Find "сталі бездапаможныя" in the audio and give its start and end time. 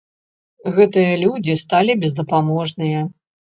1.65-3.07